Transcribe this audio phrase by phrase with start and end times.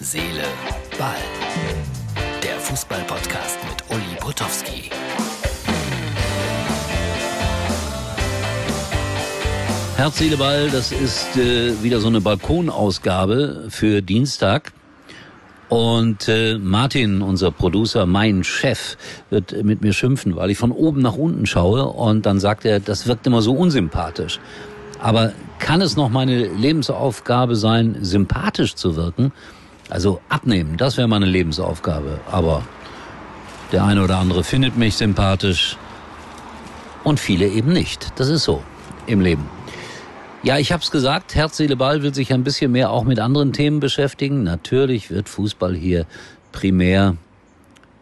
[0.00, 0.44] Seele,
[0.96, 1.16] Ball.
[2.40, 4.90] Der Fußball-Podcast mit Uli Potowski.
[9.96, 14.72] Herz, Seele, Ball, das ist äh, wieder so eine Balkonausgabe für Dienstag.
[15.68, 18.96] Und äh, Martin, unser Producer, mein Chef,
[19.30, 22.78] wird mit mir schimpfen, weil ich von oben nach unten schaue und dann sagt er,
[22.78, 24.38] das wirkt immer so unsympathisch.
[25.00, 29.32] Aber kann es noch meine Lebensaufgabe sein, sympathisch zu wirken?
[29.90, 32.20] Also abnehmen, das wäre meine Lebensaufgabe.
[32.30, 32.62] Aber
[33.72, 35.76] der eine oder andere findet mich sympathisch
[37.04, 38.12] und viele eben nicht.
[38.16, 38.62] Das ist so
[39.06, 39.48] im Leben.
[40.42, 43.18] Ja, ich habe es gesagt, Herz, Seele, Ball will sich ein bisschen mehr auch mit
[43.18, 44.44] anderen Themen beschäftigen.
[44.44, 46.06] Natürlich wird Fußball hier
[46.52, 47.16] primär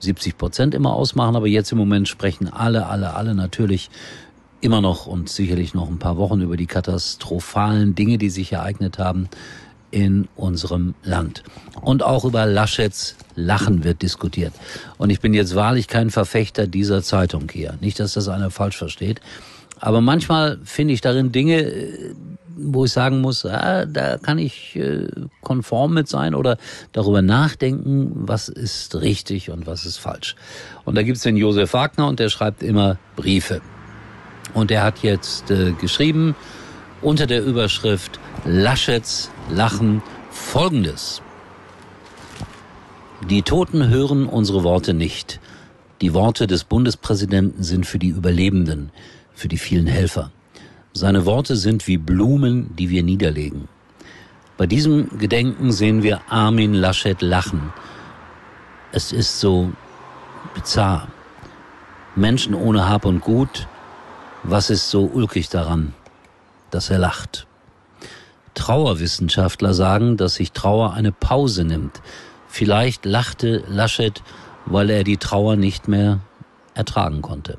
[0.00, 3.90] 70 Prozent immer ausmachen, aber jetzt im Moment sprechen alle, alle, alle natürlich
[4.60, 8.98] immer noch und sicherlich noch ein paar Wochen über die katastrophalen Dinge, die sich ereignet
[8.98, 9.28] haben
[9.96, 11.42] in unserem Land.
[11.80, 14.52] Und auch über Laschets Lachen wird diskutiert.
[14.98, 17.78] Und ich bin jetzt wahrlich kein Verfechter dieser Zeitung hier.
[17.80, 19.22] Nicht, dass das einer falsch versteht.
[19.80, 22.14] Aber manchmal finde ich darin Dinge, äh,
[22.58, 25.08] wo ich sagen muss, ah, da kann ich äh,
[25.40, 26.58] konform mit sein oder
[26.92, 30.36] darüber nachdenken, was ist richtig und was ist falsch.
[30.84, 33.62] Und da gibt es den Josef Wagner und der schreibt immer Briefe.
[34.52, 36.34] Und er hat jetzt äh, geschrieben
[37.00, 41.20] unter der Überschrift Laschets Lachen folgendes.
[43.28, 45.40] Die Toten hören unsere Worte nicht.
[46.00, 48.92] Die Worte des Bundespräsidenten sind für die Überlebenden
[49.34, 50.30] für die vielen Helfer.
[50.92, 53.66] Seine Worte sind wie Blumen, die wir niederlegen.
[54.56, 57.72] Bei diesem Gedenken sehen wir Armin Laschet lachen.
[58.92, 59.72] Es ist so
[60.54, 61.08] bizarr.
[62.14, 63.66] Menschen ohne Hab und Gut,
[64.44, 65.94] was ist so ulkig daran,
[66.70, 67.48] dass er lacht?
[68.56, 72.02] Trauerwissenschaftler sagen, dass sich Trauer eine Pause nimmt.
[72.48, 74.22] Vielleicht lachte Laschet,
[74.64, 76.20] weil er die Trauer nicht mehr
[76.74, 77.58] ertragen konnte.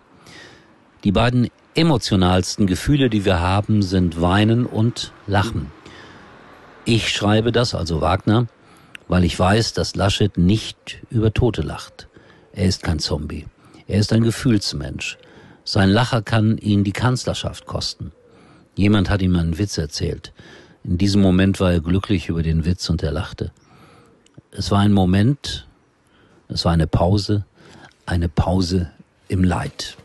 [1.03, 5.71] Die beiden emotionalsten Gefühle, die wir haben, sind Weinen und Lachen.
[6.83, 8.47] Ich schreibe das, also Wagner,
[9.07, 12.07] weil ich weiß, dass Laschet nicht über Tote lacht.
[12.51, 13.45] Er ist kein Zombie.
[13.87, 15.17] Er ist ein Gefühlsmensch.
[15.63, 18.11] Sein Lacher kann ihn die Kanzlerschaft kosten.
[18.75, 20.33] Jemand hat ihm einen Witz erzählt.
[20.87, 23.51] In diesem Moment war er glücklich über den Witz und er lachte.
[24.51, 25.67] Es war ein Moment,
[26.47, 27.45] es war eine Pause,
[28.05, 28.89] eine Pause
[29.27, 29.97] im Leid.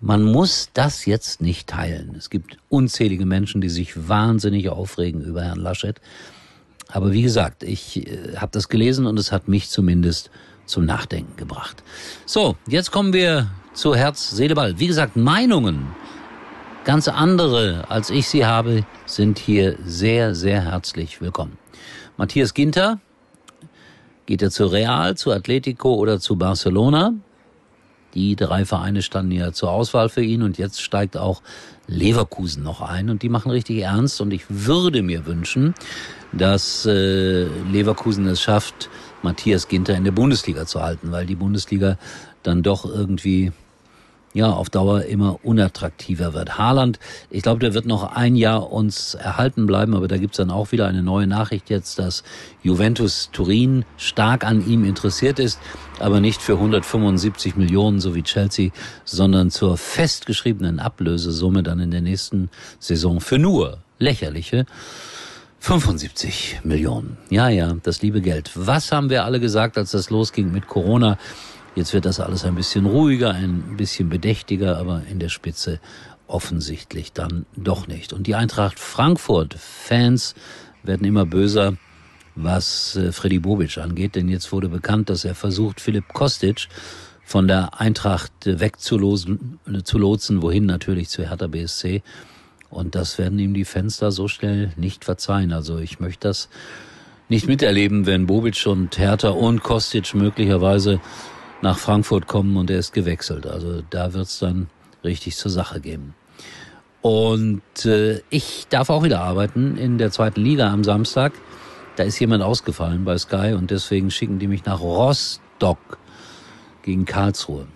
[0.00, 2.16] Man muss das jetzt nicht teilen.
[2.16, 6.00] Es gibt unzählige Menschen, die sich wahnsinnig aufregen über Herrn Laschet.
[6.88, 10.30] Aber wie gesagt, ich äh, habe das gelesen und es hat mich zumindest
[10.66, 11.84] zum Nachdenken gebracht.
[12.26, 14.78] So, jetzt kommen wir zu Herz, Seele, Ball.
[14.80, 15.88] Wie gesagt, Meinungen,
[16.88, 21.58] ganz andere als ich sie habe, sind hier sehr, sehr herzlich willkommen.
[22.16, 22.98] Matthias Ginter,
[24.24, 27.12] geht er zu Real, zu Atletico oder zu Barcelona?
[28.14, 31.42] Die drei Vereine standen ja zur Auswahl für ihn und jetzt steigt auch
[31.88, 35.74] Leverkusen noch ein und die machen richtig ernst und ich würde mir wünschen,
[36.32, 38.88] dass äh, Leverkusen es schafft,
[39.20, 41.98] Matthias Ginter in der Bundesliga zu halten, weil die Bundesliga
[42.42, 43.52] dann doch irgendwie
[44.38, 46.58] ja, auf Dauer immer unattraktiver wird.
[46.58, 50.52] Haaland, ich glaube, der wird noch ein Jahr uns erhalten bleiben, aber da gibt's dann
[50.52, 52.22] auch wieder eine neue Nachricht jetzt, dass
[52.62, 55.58] Juventus Turin stark an ihm interessiert ist,
[55.98, 58.70] aber nicht für 175 Millionen, so wie Chelsea,
[59.04, 64.66] sondern zur festgeschriebenen Ablösesumme dann in der nächsten Saison für nur lächerliche
[65.58, 67.18] 75 Millionen.
[67.28, 68.52] Ja, ja, das liebe Geld.
[68.54, 71.18] Was haben wir alle gesagt, als das losging mit Corona?
[71.74, 75.80] Jetzt wird das alles ein bisschen ruhiger, ein bisschen bedächtiger, aber in der Spitze
[76.26, 78.12] offensichtlich dann doch nicht.
[78.12, 80.34] Und die Eintracht Frankfurt Fans
[80.82, 81.76] werden immer böser,
[82.34, 86.68] was äh, Freddy Bobic angeht, denn jetzt wurde bekannt, dass er versucht, Philipp Kostic
[87.24, 92.02] von der Eintracht wegzulotsen, zu lotsen, wohin natürlich zu Hertha BSC.
[92.70, 95.52] Und das werden ihm die Fans da so schnell nicht verzeihen.
[95.52, 96.48] Also ich möchte das
[97.28, 101.00] nicht miterleben, wenn Bobic und Hertha und Kostic möglicherweise
[101.62, 103.46] nach Frankfurt kommen und er ist gewechselt.
[103.46, 104.68] Also da wird's dann
[105.04, 106.14] richtig zur Sache gehen.
[107.00, 111.32] Und äh, ich darf auch wieder arbeiten in der zweiten Liga am Samstag.
[111.96, 115.98] Da ist jemand ausgefallen bei Sky und deswegen schicken die mich nach Rostock
[116.82, 117.66] gegen Karlsruhe.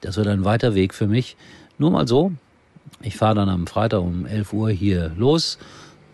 [0.00, 1.36] Das wird ein weiter Weg für mich.
[1.76, 2.32] Nur mal so.
[3.02, 5.58] Ich fahre dann am Freitag um 11 Uhr hier los,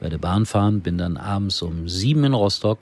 [0.00, 2.78] werde Bahn fahren, bin dann abends um 7 in Rostock,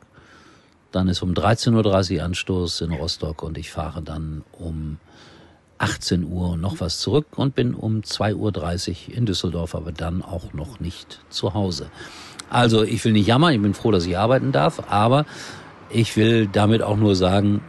[0.93, 4.99] dann ist um 13.30 Uhr Anstoß in Rostock und ich fahre dann um
[5.79, 10.53] 18 Uhr noch was zurück und bin um 2.30 Uhr in Düsseldorf, aber dann auch
[10.53, 11.91] noch nicht zu Hause.
[12.51, 15.27] Also ich will nicht jammern, ich bin froh, dass ich arbeiten darf, aber
[15.95, 17.61] Ich will damit auch nur sagen,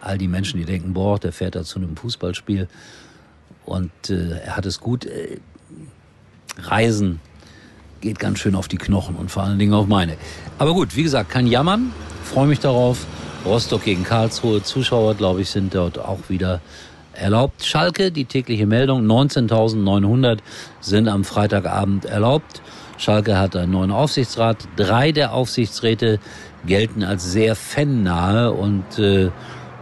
[0.00, 2.68] all die Menschen, die denken, boah, der fährt da zu einem Fußballspiel
[3.64, 5.06] und äh, er hat es gut.
[5.06, 5.40] Äh,
[6.56, 7.20] Reisen
[8.04, 10.16] geht ganz schön auf die Knochen und vor allen Dingen auf meine.
[10.58, 11.90] Aber gut, wie gesagt, kein Jammern.
[12.22, 13.06] Freue mich darauf.
[13.46, 14.62] Rostock gegen Karlsruhe.
[14.62, 16.60] Zuschauer, glaube ich, sind dort auch wieder
[17.14, 17.64] erlaubt.
[17.64, 20.38] Schalke, die tägliche Meldung, 19.900
[20.80, 22.60] sind am Freitagabend erlaubt.
[22.98, 24.58] Schalke hat einen neuen Aufsichtsrat.
[24.76, 26.20] Drei der Aufsichtsräte
[26.66, 29.30] gelten als sehr fannahe und äh,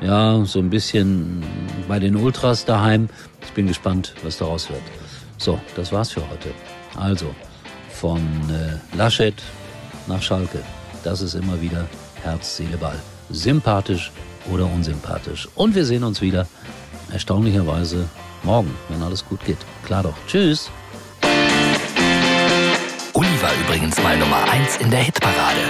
[0.01, 1.43] ja, so ein bisschen
[1.89, 3.09] bei den Ultras daheim.
[3.45, 4.83] Ich bin gespannt, was daraus wird.
[5.39, 6.51] So, das war's für heute.
[6.97, 7.27] Also,
[7.93, 9.35] von äh, Laschet
[10.06, 10.61] nach Schalke.
[11.05, 11.87] Das ist immer wieder
[12.23, 12.99] Herz, Seele, Ball.
[13.31, 14.11] Sympathisch
[14.50, 15.49] oder unsympathisch.
[15.55, 16.47] Und wir sehen uns wieder,
[17.12, 18.09] erstaunlicherweise,
[18.43, 19.59] morgen, wenn alles gut geht.
[19.85, 20.15] Klar doch.
[20.27, 20.71] Tschüss.
[23.15, 25.61] Uli war übrigens mal Nummer 1 in der Hitparade.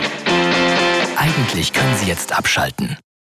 [1.17, 2.97] Eigentlich können Sie jetzt abschalten.